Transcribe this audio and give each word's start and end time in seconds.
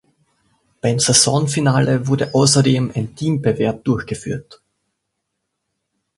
Beim 0.81 0.97
Saisonfinale 0.97 2.07
wurde 2.07 2.33
außerdem 2.33 2.91
ein 2.95 3.15
Teambewerb 3.15 3.83
durchgeführt. 3.83 4.59